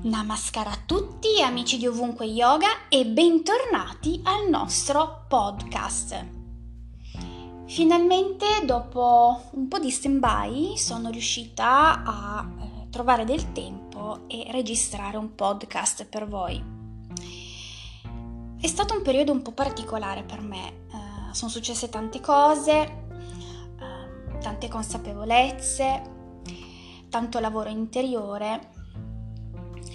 Namaskar 0.00 0.68
a 0.68 0.78
tutti 0.86 1.42
amici 1.42 1.76
di 1.76 1.84
ovunque 1.88 2.24
yoga 2.24 2.86
e 2.88 3.04
bentornati 3.04 4.20
al 4.22 4.48
nostro 4.48 5.24
podcast. 5.26 6.24
Finalmente 7.66 8.46
dopo 8.64 9.42
un 9.54 9.66
po' 9.66 9.80
di 9.80 9.90
stand-by 9.90 10.76
sono 10.76 11.10
riuscita 11.10 12.04
a 12.04 12.48
eh, 12.48 12.88
trovare 12.90 13.24
del 13.24 13.50
tempo 13.50 14.20
e 14.28 14.46
registrare 14.52 15.16
un 15.16 15.34
podcast 15.34 16.06
per 16.06 16.28
voi. 16.28 16.62
È 18.60 18.66
stato 18.68 18.94
un 18.94 19.02
periodo 19.02 19.32
un 19.32 19.42
po' 19.42 19.52
particolare 19.52 20.22
per 20.22 20.40
me, 20.40 20.68
eh, 20.68 21.34
sono 21.34 21.50
successe 21.50 21.88
tante 21.88 22.20
cose, 22.20 22.72
eh, 22.78 24.38
tante 24.38 24.68
consapevolezze, 24.68 26.02
tanto 27.08 27.40
lavoro 27.40 27.68
interiore 27.68 28.76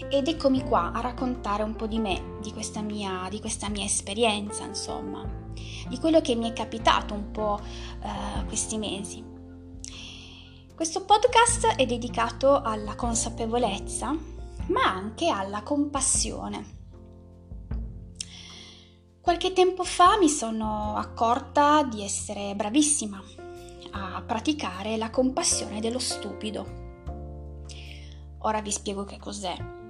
ed 0.10 0.28
eccomi 0.28 0.64
qua 0.64 0.92
a 0.92 1.02
raccontare 1.02 1.64
un 1.64 1.76
po' 1.76 1.88
di 1.88 2.00
me, 2.00 2.38
di 2.42 2.52
questa 2.52 2.82
mia, 2.82 3.28
di 3.30 3.40
questa 3.40 3.70
mia 3.70 3.86
esperienza, 3.86 4.64
insomma, 4.64 5.28
di 5.88 5.98
quello 6.00 6.22
che 6.22 6.36
mi 6.36 6.50
è 6.50 6.54
capitato 6.54 7.14
un 7.14 7.32
po' 7.32 7.60
uh, 7.60 8.46
questi 8.46 8.78
mesi. 8.78 9.24
Questo 10.76 11.06
podcast 11.06 11.76
è 11.76 11.86
dedicato 11.86 12.62
alla 12.62 12.96
consapevolezza, 12.96 14.16
ma 14.68 14.84
anche 14.84 15.28
alla 15.28 15.62
compassione. 15.62 16.82
Qualche 19.22 19.54
tempo 19.54 19.84
fa 19.84 20.18
mi 20.18 20.30
sono 20.30 20.96
accorta 20.96 21.84
di 21.84 22.04
essere 22.04 22.56
bravissima 22.56 23.22
a 23.92 24.22
praticare 24.22 24.98
la 24.98 25.10
compassione 25.10 25.80
dello 25.80 26.00
stupido. 26.00 26.82
Ora 28.40 28.62
vi 28.62 28.72
spiego 28.72 29.06
che 29.06 29.18
cos'è. 29.18 29.82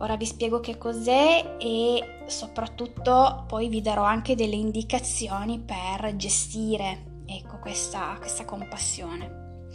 Ora 0.00 0.16
vi 0.16 0.24
spiego 0.24 0.60
che 0.60 0.78
cos'è 0.78 1.56
e 1.58 2.24
soprattutto 2.26 3.44
poi 3.46 3.68
vi 3.68 3.82
darò 3.82 4.02
anche 4.02 4.34
delle 4.34 4.56
indicazioni 4.56 5.60
per 5.60 6.16
gestire 6.16 7.22
ecco, 7.26 7.58
questa, 7.58 8.16
questa 8.18 8.46
compassione. 8.46 9.68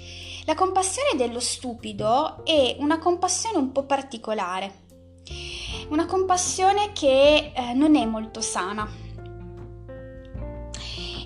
La 0.45 0.55
compassione 0.55 1.15
dello 1.15 1.39
stupido 1.39 2.43
è 2.43 2.75
una 2.79 2.97
compassione 2.97 3.57
un 3.57 3.71
po' 3.71 3.83
particolare, 3.83 4.83
una 5.89 6.07
compassione 6.07 6.91
che 6.91 7.51
eh, 7.55 7.73
non 7.73 7.95
è 7.95 8.05
molto 8.05 8.41
sana. 8.41 8.87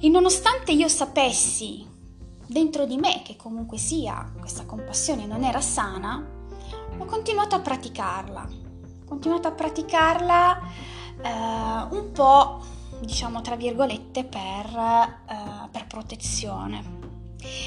E 0.02 0.10
nonostante 0.10 0.74
io 0.74 0.90
sapessi 0.90 1.88
dentro 2.46 2.86
di 2.86 2.98
me 2.98 3.22
che 3.22 3.38
comunque 3.38 3.78
sia 3.78 4.34
questa 4.38 4.66
compassione 4.66 5.26
non 5.26 5.46
era 5.46 5.62
sana, 5.62 6.22
ho 6.98 7.06
continuato 7.06 7.56
a 7.56 7.60
praticarla 7.62 8.68
continuato 9.10 9.50
a 9.50 9.52
praticarla 9.52 10.60
eh, 11.22 11.96
un 11.96 12.12
po', 12.14 12.62
diciamo 13.02 13.42
tra 13.42 13.58
virgolette, 13.58 14.24
per, 14.24 14.66
eh, 15.28 15.70
per 15.72 15.88
protezione. 15.88 16.98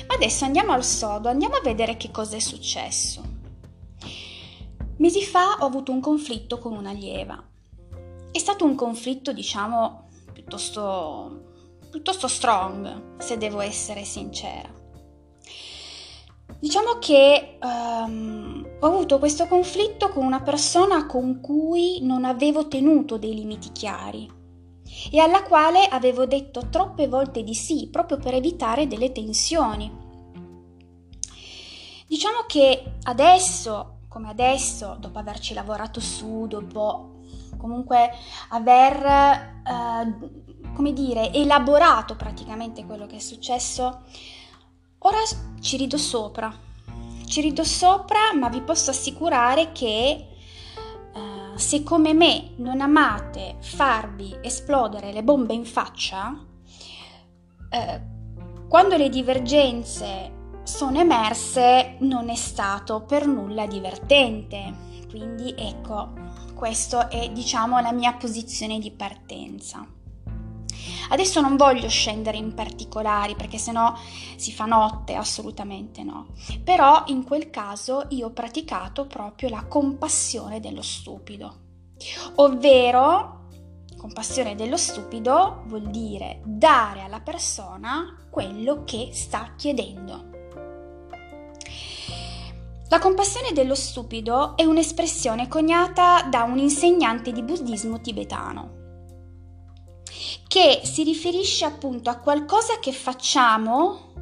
Ma 0.06 0.14
adesso 0.14 0.44
andiamo 0.44 0.72
al 0.72 0.84
sodo, 0.84 1.28
andiamo 1.28 1.56
a 1.56 1.60
vedere 1.62 1.96
che 1.96 2.10
cosa 2.10 2.36
è 2.36 2.40
successo. 2.40 3.22
Mesi 4.96 5.24
fa 5.24 5.56
ho 5.60 5.66
avuto 5.66 5.90
un 5.90 6.00
conflitto 6.00 6.58
con 6.58 6.74
un'allieva. 6.74 7.42
È 8.30 8.38
stato 8.38 8.64
un 8.64 8.74
conflitto, 8.74 9.32
diciamo, 9.32 10.08
piuttosto, 10.32 11.42
piuttosto 11.90 12.28
strong, 12.28 13.18
se 13.18 13.36
devo 13.36 13.60
essere 13.60 14.04
sincera. 14.04 14.70
Diciamo 16.58 16.98
che 17.00 17.58
um, 17.60 18.51
ho 18.84 18.86
avuto 18.86 19.20
questo 19.20 19.46
conflitto 19.46 20.08
con 20.08 20.24
una 20.24 20.40
persona 20.40 21.06
con 21.06 21.40
cui 21.40 22.00
non 22.02 22.24
avevo 22.24 22.66
tenuto 22.66 23.16
dei 23.16 23.32
limiti 23.32 23.70
chiari 23.70 24.28
e 25.10 25.20
alla 25.20 25.44
quale 25.44 25.86
avevo 25.86 26.26
detto 26.26 26.68
troppe 26.68 27.06
volte 27.06 27.44
di 27.44 27.54
sì 27.54 27.88
proprio 27.90 28.18
per 28.18 28.34
evitare 28.34 28.88
delle 28.88 29.12
tensioni. 29.12 30.00
Diciamo 32.08 32.44
che 32.48 32.96
adesso, 33.04 34.00
come 34.08 34.28
adesso, 34.28 34.96
dopo 34.98 35.18
averci 35.18 35.54
lavorato 35.54 36.00
su, 36.00 36.46
dopo 36.48 37.20
comunque 37.56 38.10
aver, 38.48 39.62
uh, 39.64 40.72
come 40.74 40.92
dire, 40.92 41.32
elaborato 41.32 42.16
praticamente 42.16 42.84
quello 42.84 43.06
che 43.06 43.16
è 43.16 43.20
successo, 43.20 44.00
Ora 45.04 45.18
ci 45.60 45.76
rido 45.76 45.98
sopra, 45.98 46.54
ci 47.32 47.40
rido 47.40 47.64
sopra, 47.64 48.34
ma 48.38 48.50
vi 48.50 48.60
posso 48.60 48.90
assicurare 48.90 49.72
che 49.72 50.26
uh, 51.14 51.56
se 51.56 51.82
come 51.82 52.12
me 52.12 52.50
non 52.56 52.82
amate 52.82 53.56
farvi 53.58 54.36
esplodere 54.42 55.14
le 55.14 55.22
bombe 55.22 55.54
in 55.54 55.64
faccia, 55.64 56.28
uh, 56.28 58.68
quando 58.68 58.98
le 58.98 59.08
divergenze 59.08 60.40
sono 60.64 61.00
emerse 61.00 61.96
non 62.00 62.28
è 62.28 62.34
stato 62.34 63.00
per 63.00 63.26
nulla 63.26 63.66
divertente. 63.66 64.90
Quindi 65.08 65.54
ecco, 65.56 66.12
questa 66.54 67.08
è 67.08 67.30
diciamo 67.30 67.80
la 67.80 67.92
mia 67.92 68.12
posizione 68.12 68.78
di 68.78 68.90
partenza. 68.90 69.86
Adesso 71.10 71.40
non 71.40 71.56
voglio 71.56 71.88
scendere 71.88 72.36
in 72.36 72.54
particolari 72.54 73.34
perché 73.34 73.58
sennò 73.58 73.94
si 74.36 74.52
fa 74.52 74.64
notte, 74.66 75.14
assolutamente 75.14 76.02
no. 76.02 76.28
Però 76.62 77.04
in 77.06 77.24
quel 77.24 77.50
caso 77.50 78.06
io 78.10 78.26
ho 78.26 78.32
praticato 78.32 79.06
proprio 79.06 79.48
la 79.48 79.64
compassione 79.66 80.60
dello 80.60 80.82
stupido. 80.82 81.60
Ovvero, 82.36 83.48
compassione 83.96 84.56
dello 84.56 84.76
stupido 84.76 85.62
vuol 85.66 85.88
dire 85.88 86.40
dare 86.44 87.02
alla 87.02 87.20
persona 87.20 88.26
quello 88.30 88.82
che 88.84 89.10
sta 89.12 89.54
chiedendo. 89.56 90.30
La 92.88 92.98
compassione 92.98 93.52
dello 93.52 93.74
stupido 93.74 94.56
è 94.56 94.64
un'espressione 94.64 95.48
coniata 95.48 96.24
da 96.24 96.42
un 96.42 96.58
insegnante 96.58 97.32
di 97.32 97.42
buddismo 97.42 98.00
tibetano 98.00 98.81
che 100.46 100.80
si 100.84 101.02
riferisce 101.02 101.64
appunto 101.64 102.10
a 102.10 102.16
qualcosa 102.16 102.78
che 102.80 102.92
facciamo, 102.92 104.12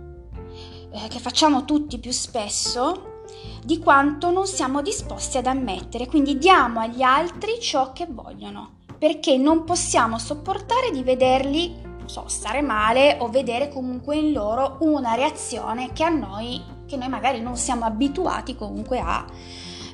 eh, 0.93 1.09
che 1.09 1.19
facciamo 1.19 1.65
tutti 1.65 1.99
più 1.99 2.13
spesso, 2.13 3.23
di 3.65 3.79
quanto 3.79 4.31
non 4.31 4.47
siamo 4.47 4.83
disposti 4.83 5.39
ad 5.39 5.47
ammettere. 5.47 6.07
Quindi 6.07 6.39
diamo 6.39 6.81
agli 6.81 7.03
altri 7.03 7.61
ciò 7.61 7.93
che 7.93 8.07
vogliono, 8.09 8.79
perché 8.99 9.37
non 9.37 9.65
possiamo 9.65 10.19
sopportare 10.19 10.91
di 10.91 11.03
vederli, 11.03 11.75
non 11.83 12.09
so, 12.09 12.25
stare 12.29 12.63
male 12.63 13.17
o 13.21 13.29
vedere 13.29 13.69
comunque 13.69 14.17
in 14.17 14.33
loro 14.33 14.79
una 14.81 15.15
reazione 15.15 15.93
che 15.93 16.05
a 16.05 16.09
noi, 16.09 16.61
che 16.87 16.97
noi 16.97 17.09
magari 17.09 17.41
non 17.41 17.57
siamo 17.57 17.85
abituati 17.85 18.57
comunque 18.57 18.99
a, 18.99 19.25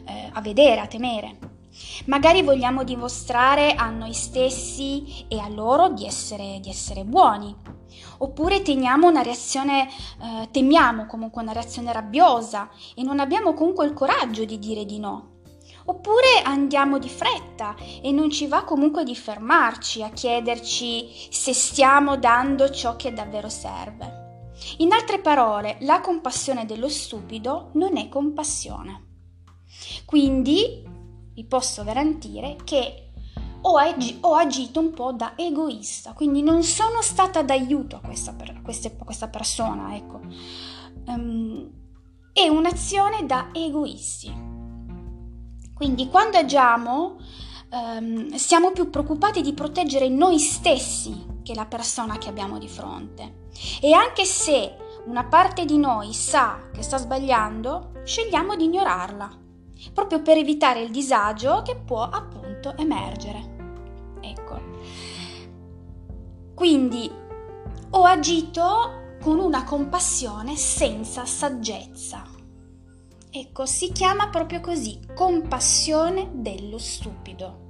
eh, 0.07 0.31
a 0.33 0.41
vedere, 0.41 0.81
a 0.81 0.87
temere. 0.87 1.56
Magari 2.07 2.43
vogliamo 2.43 2.85
dimostrare 2.85 3.75
a 3.75 3.91
noi 3.91 4.13
stessi 4.13 5.27
e 5.29 5.39
a 5.39 5.49
loro 5.49 5.91
di 5.91 6.07
essere, 6.07 6.59
di 6.61 6.69
essere 6.69 7.05
buoni. 7.05 7.55
Oppure 8.19 8.63
teniamo 8.63 9.09
una 9.09 9.23
reazione, 9.23 9.89
eh, 9.89 10.49
temiamo 10.51 11.07
comunque 11.07 11.43
una 11.43 11.53
reazione 11.53 11.93
rabbiosa 11.93 12.69
e 12.95 13.03
non 13.03 13.21
abbiamo 13.21 13.55
comunque 13.55 13.87
il 13.87 13.93
coraggio 13.93 14.45
di 14.45 14.59
dire 14.59 14.85
di 14.85 14.99
no. 14.99 15.35
Oppure 15.89 16.43
andiamo 16.43 16.99
di 16.99 17.09
fretta 17.09 17.77
e 18.03 18.11
non 18.11 18.31
ci 18.31 18.47
va 18.47 18.65
comunque 18.65 19.05
di 19.05 19.15
fermarci 19.15 20.03
a 20.03 20.11
chiederci 20.11 21.29
se 21.31 21.53
stiamo 21.53 22.17
dando 22.17 22.71
ciò 22.71 22.97
che 22.97 23.13
davvero 23.13 23.49
serve. 23.49 24.25
In 24.79 24.93
altre 24.93 25.21
parole, 25.21 25.77
la 25.81 26.01
compassione 26.01 26.67
dello 26.67 26.89
stupido 26.89 27.71
non 27.75 27.97
è 27.97 28.09
compassione. 28.09 29.05
Quindi 30.05 30.83
vi 31.37 31.45
posso 31.45 31.85
garantire 31.85 32.57
che 32.65 33.11
ho, 33.61 33.77
agi- 33.77 34.17
ho, 34.23 34.35
agito 34.35 34.81
un 34.81 34.91
po' 34.93 35.13
da 35.13 35.35
egoista, 35.37 36.15
quindi 36.15 36.43
non 36.43 36.63
sono 36.63 37.03
stata 37.03 37.43
d'aiuto 37.43 37.97
a 37.97 38.01
questa, 38.01 38.33
per- 38.33 38.57
a 38.57 38.63
queste- 38.63 38.97
a 38.99 39.05
questa 39.05 39.29
persona, 39.29 39.95
ecco. 39.95 40.21
Um, 41.07 41.71
è 42.33 42.49
un'azione 42.49 43.27
da 43.27 43.51
egoisti. 43.53 44.33
Quindi 45.75 46.09
quando 46.09 46.39
agiamo 46.39 47.17
um, 47.71 48.33
siamo 48.35 48.73
più 48.73 48.89
preoccupati 48.89 49.43
di 49.43 49.53
proteggere 49.53 50.09
noi 50.09 50.39
stessi 50.39 51.35
che 51.43 51.55
la 51.55 51.67
persona 51.67 52.17
che 52.17 52.31
abbiamo 52.31 52.59
di 52.59 52.69
fronte. 52.69 53.49
E 53.83 53.93
anche 53.93 54.25
se 54.25 54.75
una 55.05 55.25
parte 55.25 55.67
di 55.67 55.77
noi 55.77 56.15
sa 56.15 56.71
che 56.73 56.83
sta 56.83 56.97
sbagliando, 56.97 58.01
scegliamo 58.05 58.57
di 58.57 58.65
ignorarla 58.65 59.45
proprio 59.93 60.23
per 60.23 60.37
evitare 60.37 60.81
il 60.81 60.91
disagio 60.91 61.63
che 61.63 61.77
può 61.77 62.03
appunto 62.03 62.77
emergere. 62.77 63.55
Ecco. 64.21 64.61
Quindi 66.55 67.11
ho 67.91 68.03
agito 68.03 69.17
con 69.21 69.39
una 69.39 69.65
compassione 69.65 70.57
senza 70.57 71.25
saggezza. 71.25 72.25
Ecco, 73.31 73.67
si 73.67 73.93
chiama 73.93 74.31
proprio 74.31 74.61
così, 74.61 74.99
compassione 75.15 76.31
dello 76.33 76.79
stupido. 76.79 77.66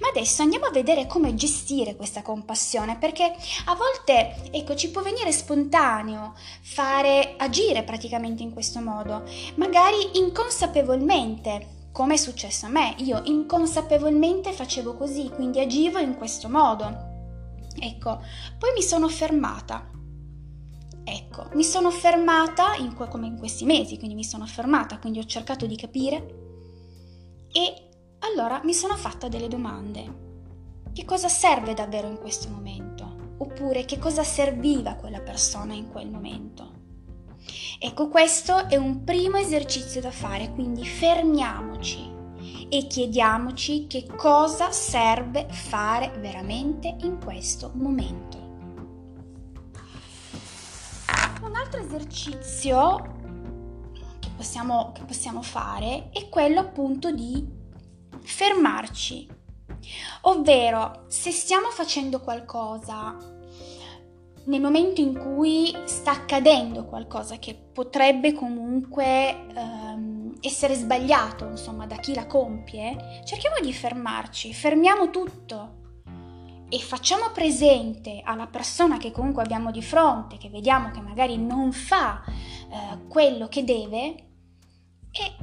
Ma 0.00 0.08
adesso 0.08 0.42
andiamo 0.42 0.66
a 0.66 0.70
vedere 0.70 1.06
come 1.06 1.34
gestire 1.34 1.96
questa 1.96 2.22
compassione, 2.22 2.96
perché 2.96 3.24
a 3.66 3.74
volte, 3.74 4.50
ecco, 4.50 4.74
ci 4.74 4.90
può 4.90 5.02
venire 5.02 5.32
spontaneo 5.32 6.34
fare 6.62 7.34
agire 7.36 7.82
praticamente 7.82 8.42
in 8.42 8.52
questo 8.52 8.80
modo, 8.80 9.24
magari 9.56 10.18
inconsapevolmente, 10.18 11.88
come 11.92 12.14
è 12.14 12.16
successo 12.16 12.66
a 12.66 12.70
me. 12.70 12.94
Io 12.98 13.22
inconsapevolmente 13.24 14.52
facevo 14.52 14.96
così, 14.96 15.30
quindi 15.30 15.60
agivo 15.60 15.98
in 15.98 16.16
questo 16.16 16.48
modo. 16.48 17.06
Ecco, 17.80 18.20
poi 18.58 18.72
mi 18.74 18.82
sono 18.82 19.08
fermata. 19.08 19.90
Ecco, 21.04 21.48
mi 21.54 21.64
sono 21.64 21.90
fermata 21.90 22.74
in, 22.74 22.94
come 22.94 23.26
in 23.26 23.38
questi 23.38 23.64
mesi, 23.64 23.96
quindi 23.96 24.14
mi 24.14 24.24
sono 24.24 24.44
fermata, 24.46 24.98
quindi 24.98 25.18
ho 25.18 25.24
cercato 25.24 25.66
di 25.66 25.74
capire 25.74 26.46
e 27.50 27.87
allora 28.20 28.60
mi 28.64 28.74
sono 28.74 28.96
fatta 28.96 29.28
delle 29.28 29.48
domande. 29.48 30.26
Che 30.92 31.04
cosa 31.04 31.28
serve 31.28 31.74
davvero 31.74 32.08
in 32.08 32.18
questo 32.18 32.48
momento? 32.48 33.34
Oppure 33.38 33.84
che 33.84 33.98
cosa 33.98 34.24
serviva 34.24 34.94
quella 34.94 35.20
persona 35.20 35.74
in 35.74 35.88
quel 35.90 36.10
momento? 36.10 36.76
Ecco, 37.78 38.08
questo 38.08 38.68
è 38.68 38.76
un 38.76 39.04
primo 39.04 39.36
esercizio 39.36 40.00
da 40.00 40.10
fare, 40.10 40.52
quindi 40.52 40.84
fermiamoci 40.84 42.16
e 42.68 42.86
chiediamoci 42.86 43.86
che 43.86 44.06
cosa 44.06 44.72
serve 44.72 45.46
fare 45.48 46.10
veramente 46.18 46.96
in 47.02 47.18
questo 47.22 47.70
momento. 47.74 48.36
Un 51.40 51.54
altro 51.54 51.80
esercizio 51.80 53.16
che 54.18 54.28
possiamo, 54.36 54.92
che 54.92 55.04
possiamo 55.04 55.42
fare 55.42 56.10
è 56.10 56.28
quello 56.28 56.60
appunto 56.60 57.12
di 57.12 57.57
fermarci. 58.22 59.28
Ovvero, 60.22 61.04
se 61.08 61.30
stiamo 61.30 61.68
facendo 61.70 62.20
qualcosa 62.20 63.16
nel 64.48 64.60
momento 64.60 65.00
in 65.00 65.16
cui 65.16 65.76
sta 65.84 66.12
accadendo 66.12 66.84
qualcosa 66.84 67.38
che 67.38 67.54
potrebbe 67.54 68.32
comunque 68.32 69.46
ehm, 69.54 70.34
essere 70.40 70.74
sbagliato, 70.74 71.46
insomma, 71.46 71.86
da 71.86 71.96
chi 71.96 72.14
la 72.14 72.26
compie, 72.26 73.20
cerchiamo 73.24 73.56
di 73.60 73.72
fermarci, 73.72 74.52
fermiamo 74.52 75.10
tutto 75.10 75.76
e 76.70 76.78
facciamo 76.78 77.30
presente 77.32 78.20
alla 78.22 78.46
persona 78.46 78.98
che 78.98 79.10
comunque 79.10 79.42
abbiamo 79.42 79.70
di 79.70 79.82
fronte, 79.82 80.36
che 80.36 80.48
vediamo 80.50 80.90
che 80.90 81.00
magari 81.00 81.36
non 81.38 81.72
fa 81.72 82.22
eh, 82.26 83.06
quello 83.06 83.48
che 83.48 83.64
deve, 83.64 84.14
e 85.10 85.36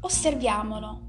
osserviamolo, 0.00 1.05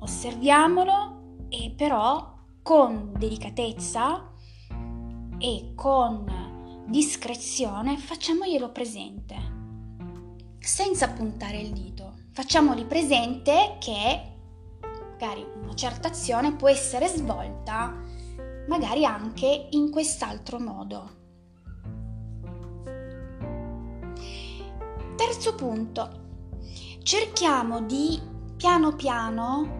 osserviamolo 0.00 1.46
e 1.48 1.72
però 1.76 2.34
con 2.62 3.12
delicatezza 3.16 4.32
e 5.38 5.72
con 5.74 6.84
discrezione 6.86 7.96
facciamoglielo 7.96 8.70
presente, 8.70 9.36
senza 10.58 11.08
puntare 11.08 11.60
il 11.60 11.72
dito. 11.72 12.18
Facciamogli 12.32 12.84
presente 12.84 13.76
che 13.78 14.36
magari 15.10 15.44
una 15.62 15.74
certa 15.74 16.08
azione 16.08 16.54
può 16.54 16.68
essere 16.68 17.06
svolta 17.06 17.94
magari 18.68 19.04
anche 19.04 19.68
in 19.70 19.90
quest'altro 19.90 20.60
modo. 20.60 21.18
Terzo 25.16 25.54
punto, 25.54 26.10
cerchiamo 27.02 27.82
di 27.82 28.20
piano 28.56 28.94
piano 28.94 29.79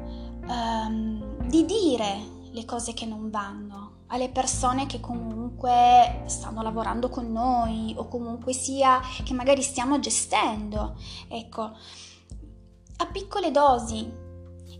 um, 0.50 1.46
di 1.46 1.64
dire 1.64 2.38
le 2.50 2.64
cose 2.64 2.92
che 2.92 3.06
non 3.06 3.30
vanno 3.30 3.98
alle 4.08 4.28
persone 4.28 4.86
che 4.86 4.98
comunque 4.98 6.24
stanno 6.26 6.62
lavorando 6.62 7.08
con 7.08 7.30
noi 7.30 7.94
o 7.96 8.08
comunque 8.08 8.52
sia 8.52 9.00
che 9.24 9.32
magari 9.34 9.62
stiamo 9.62 10.00
gestendo. 10.00 10.96
Ecco, 11.28 11.62
a 11.62 13.06
piccole 13.06 13.52
dosi. 13.52 14.28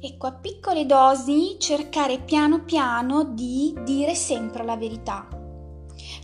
Ecco, 0.03 0.27
a 0.27 0.33
piccole 0.33 0.87
dosi 0.87 1.57
cercare 1.61 2.19
piano 2.21 2.65
piano 2.65 3.23
di 3.23 3.73
dire 3.85 4.15
sempre 4.15 4.65
la 4.65 4.77
verità. 4.77 5.29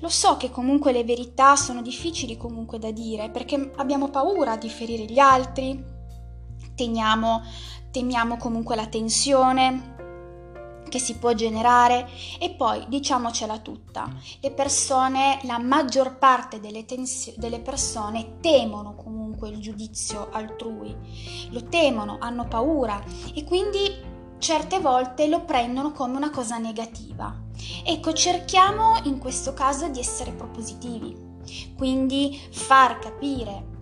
Lo 0.01 0.09
so 0.09 0.37
che 0.37 0.51
comunque 0.51 0.93
le 0.93 1.05
verità 1.05 1.55
sono 1.55 1.83
difficili 1.83 2.37
comunque 2.37 2.79
da 2.79 2.91
dire 2.91 3.31
perché 3.31 3.73
abbiamo 3.77 4.09
paura 4.09 4.57
di 4.57 4.69
ferire 4.69 5.05
gli 5.05 5.19
altri, 5.19 5.95
teniamo 6.77 7.43
temiamo 7.97 8.37
comunque 8.37 8.77
la 8.77 8.89
tensione 8.89 9.95
che 10.87 10.99
si 10.99 11.17
può 11.17 11.33
generare 11.33 12.07
e 12.39 12.51
poi 12.51 12.85
diciamocela 12.89 13.59
tutta, 13.59 14.07
le 14.41 14.51
persone, 14.51 15.41
la 15.45 15.59
maggior 15.59 16.19
parte 16.19 16.61
delle, 16.61 16.85
tensio- 16.85 17.33
delle 17.39 17.59
persone 17.61 18.37
temono 18.41 18.95
comunque 18.95 19.49
il 19.49 19.61
giudizio 19.61 20.29
altrui, 20.31 20.95
lo 21.51 21.65
temono, 21.65 22.19
hanno 22.21 22.47
paura 22.47 23.03
e 23.35 23.45
quindi 23.45 24.15
certe 24.39 24.79
volte 24.79 25.27
lo 25.27 25.45
prendono 25.45 25.93
come 25.93 26.19
una 26.19 26.31
cosa 26.31 26.59
negativa. 26.59 27.35
Ecco, 27.83 28.13
cerchiamo 28.13 29.01
in 29.05 29.19
questo 29.19 29.55
caso 29.55 29.89
di 29.89 30.01
essere 30.01 30.33
propositivi, 30.33 31.17
quindi 31.77 32.39
far 32.51 32.99
capire 32.99 33.76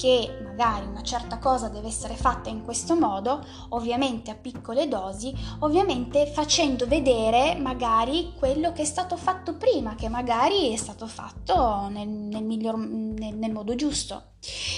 che 0.00 0.34
magari 0.42 0.86
una 0.86 1.02
certa 1.02 1.36
cosa 1.36 1.68
deve 1.68 1.88
essere 1.88 2.14
fatta 2.14 2.48
in 2.48 2.64
questo 2.64 2.96
modo, 2.96 3.44
ovviamente 3.70 4.30
a 4.30 4.34
piccole 4.34 4.88
dosi, 4.88 5.30
ovviamente 5.58 6.24
facendo 6.26 6.86
vedere 6.86 7.54
magari 7.56 8.32
quello 8.38 8.72
che 8.72 8.80
è 8.80 8.86
stato 8.86 9.18
fatto 9.18 9.56
prima, 9.56 9.96
che 9.96 10.08
magari 10.08 10.72
è 10.72 10.76
stato 10.76 11.06
fatto 11.06 11.88
nel, 11.90 12.08
nel, 12.08 12.42
miglior, 12.42 12.78
nel, 12.78 13.34
nel 13.34 13.52
modo 13.52 13.74
giusto. 13.74 14.28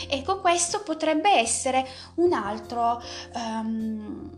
Ecco, 0.09 0.41
questo 0.41 0.83
potrebbe 0.83 1.31
essere 1.31 1.87
un 2.17 2.33
altro... 2.33 3.01
Um, 3.35 4.31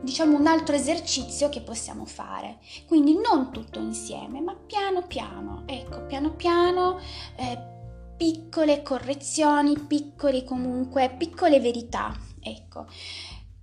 diciamo 0.00 0.38
un 0.38 0.46
altro 0.46 0.76
esercizio 0.76 1.48
che 1.48 1.60
possiamo 1.60 2.04
fare. 2.04 2.58
Quindi 2.86 3.18
non 3.18 3.50
tutto 3.50 3.80
insieme, 3.80 4.40
ma 4.40 4.54
piano 4.54 5.02
piano, 5.02 5.64
ecco, 5.66 6.06
piano 6.06 6.30
piano 6.34 7.00
eh, 7.34 7.76
piccole 8.18 8.82
correzioni, 8.82 9.78
piccole 9.78 10.42
comunque, 10.42 11.14
piccole 11.16 11.60
verità. 11.60 12.14
Ecco, 12.40 12.86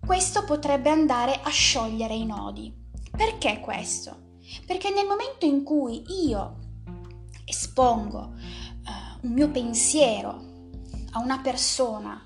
questo 0.04 0.46
potrebbe 0.46 0.90
andare 0.90 1.42
a 1.44 1.50
sciogliere 1.50 2.16
i 2.16 2.26
nodi. 2.26 2.74
Perché 3.12 3.60
questo? 3.60 4.40
Perché 4.66 4.92
nel 4.92 5.06
momento 5.06 5.46
in 5.46 5.64
cui 5.64 6.04
io 6.28 6.60
espongo 7.46 8.20
uh, 8.20 9.28
un 9.28 9.32
mio 9.34 9.50
pensiero 9.50 10.30
a 11.12 11.20
una 11.20 11.40
persona 11.40 12.26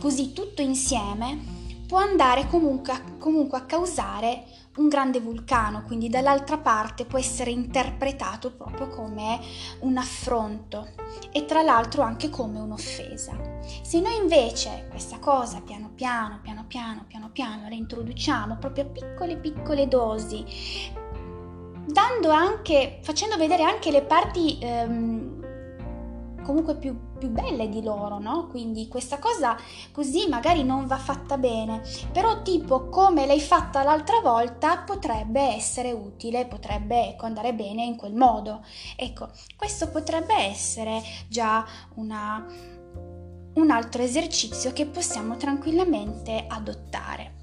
così 0.00 0.32
tutto 0.32 0.62
insieme, 0.62 1.84
può 1.86 1.98
andare 1.98 2.46
comunque 2.48 3.16
comunque 3.18 3.58
a 3.58 3.64
causare 3.64 4.44
un 4.76 4.88
grande 4.88 5.20
vulcano, 5.20 5.82
quindi 5.82 6.08
dall'altra 6.08 6.58
parte 6.58 7.04
può 7.04 7.18
essere 7.18 7.50
interpretato 7.50 8.52
proprio 8.52 8.88
come 8.88 9.40
un 9.80 9.96
affronto 9.96 10.88
e 11.32 11.44
tra 11.44 11.62
l'altro 11.62 12.02
anche 12.02 12.30
come 12.30 12.58
un'offesa. 12.60 13.32
Se 13.82 14.00
noi 14.00 14.16
invece 14.16 14.86
questa 14.90 15.18
cosa 15.18 15.60
piano 15.60 15.90
piano, 15.94 16.40
piano 16.42 16.64
piano, 16.66 17.04
piano 17.06 17.30
piano 17.30 17.68
la 17.68 17.74
introduciamo 17.74 18.56
proprio 18.58 18.84
a 18.84 18.88
piccole 18.88 19.36
piccole 19.36 19.88
dosi, 19.88 20.44
dando 21.86 22.30
anche, 22.30 22.98
facendo 23.02 23.36
vedere 23.36 23.62
anche 23.62 23.90
le 23.90 24.02
parti 24.02 24.58
ehm, 24.60 25.35
comunque 26.46 26.76
più, 26.76 26.96
più 27.18 27.28
belle 27.28 27.68
di 27.68 27.82
loro, 27.82 28.20
no? 28.20 28.46
Quindi 28.46 28.86
questa 28.86 29.18
cosa 29.18 29.58
così 29.90 30.28
magari 30.28 30.62
non 30.62 30.86
va 30.86 30.96
fatta 30.96 31.36
bene, 31.36 31.82
però 32.12 32.42
tipo 32.42 32.88
come 32.88 33.26
l'hai 33.26 33.40
fatta 33.40 33.82
l'altra 33.82 34.20
volta 34.20 34.78
potrebbe 34.78 35.40
essere 35.40 35.90
utile, 35.90 36.46
potrebbe 36.46 37.08
ecco, 37.08 37.26
andare 37.26 37.52
bene 37.52 37.84
in 37.84 37.96
quel 37.96 38.14
modo. 38.14 38.64
Ecco, 38.94 39.28
questo 39.56 39.90
potrebbe 39.90 40.34
essere 40.34 41.02
già 41.28 41.66
una, 41.96 42.46
un 43.54 43.70
altro 43.70 44.02
esercizio 44.02 44.72
che 44.72 44.86
possiamo 44.86 45.36
tranquillamente 45.36 46.46
adottare. 46.48 47.34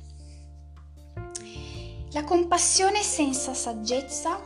La 2.11 2.23
compassione 2.23 3.01
senza 3.01 3.53
saggezza 3.53 4.39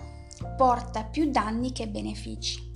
porta 0.55 1.03
più 1.03 1.29
danni 1.29 1.71
che 1.71 1.87
benefici. 1.87 2.66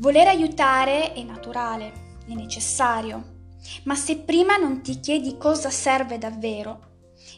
Voler 0.00 0.28
aiutare 0.28 1.12
è 1.12 1.24
naturale, 1.24 2.20
è 2.24 2.32
necessario, 2.32 3.46
ma 3.82 3.96
se 3.96 4.18
prima 4.18 4.56
non 4.56 4.80
ti 4.80 5.00
chiedi 5.00 5.36
cosa 5.36 5.70
serve 5.70 6.18
davvero, 6.18 6.78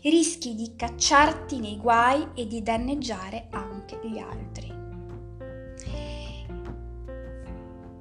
rischi 0.03 0.55
di 0.55 0.75
cacciarti 0.77 1.59
nei 1.59 1.79
guai 1.79 2.29
e 2.35 2.47
di 2.47 2.63
danneggiare 2.63 3.49
anche 3.51 3.99
gli 4.03 4.19
altri. 4.19 4.69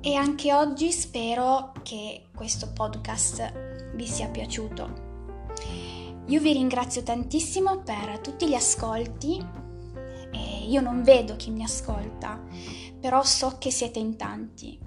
E 0.01 0.13
anche 0.15 0.53
oggi 0.53 0.91
spero 0.91 1.71
che 1.81 2.25
questo 2.35 2.73
podcast 2.73 3.93
vi 3.95 4.05
sia 4.05 4.27
piaciuto. 4.27 5.07
Io 6.25 6.41
vi 6.41 6.51
ringrazio 6.51 7.01
tantissimo 7.01 7.79
per 7.79 8.19
tutti 8.19 8.49
gli 8.49 8.55
ascolti. 8.55 9.67
Io 10.67 10.81
non 10.81 11.01
vedo 11.01 11.35
chi 11.35 11.49
mi 11.49 11.63
ascolta, 11.63 12.39
però 12.99 13.23
so 13.23 13.57
che 13.57 13.71
siete 13.71 13.99
in 13.99 14.15
tanti. 14.15 14.79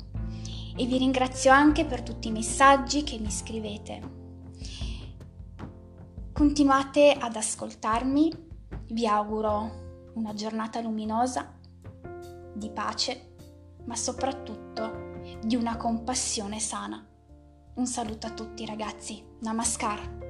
E 0.76 0.87
vi 0.87 0.99
ringrazio 0.99 1.50
anche 1.52 1.85
per 1.85 2.02
tutti 2.02 2.28
i 2.28 2.33
messaggi 2.33 3.02
che 3.02 3.19
mi 3.19 3.31
scrivete. 3.31 4.21
Continuate 6.33 7.12
ad 7.12 7.37
ascoltarmi, 7.37 8.33
vi 8.88 9.07
auguro 9.07 10.11
una 10.14 10.35
giornata 10.35 10.81
luminosa, 10.81 11.59
di 12.54 12.71
pace, 12.71 13.35
ma 13.85 13.97
soprattutto 13.97 15.11
di 15.42 15.57
una 15.57 15.76
compassione 15.76 16.59
sana. 16.59 17.07
Un 17.75 17.87
saluto 17.87 18.26
a 18.26 18.33
tutti 18.33 18.66
ragazzi, 18.66 19.25
Namaskar! 19.40 20.22